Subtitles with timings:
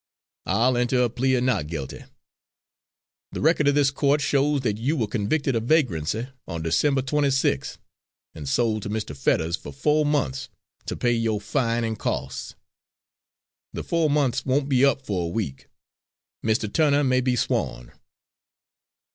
[0.47, 2.05] "I'll enter a plea of not guilty.
[3.33, 7.77] The record of this court shows that you were convicted of vagrancy on December 26th,
[8.33, 9.15] and sold to Mr.
[9.15, 10.49] Fetters for four months
[10.87, 12.55] to pay your fine and costs.
[13.73, 15.67] The four months won't be up for a week.
[16.43, 16.73] Mr.
[16.73, 17.91] Turner may be sworn."